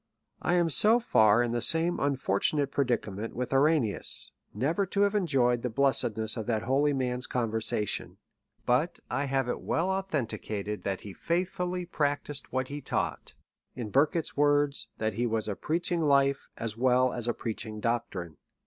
[0.51, 5.61] "I am so far in the same unfortunate predicament with Ouranius, never to have enjoyed
[5.61, 8.17] the blessedness of that holy man's conversation;
[8.65, 13.33] but I have it well authenticated that he faithfully practised what he taught;
[13.77, 17.33] or, in Burkitt's words, that his was" a preach ing life, as well as a
[17.35, 18.37] preaching doctrine."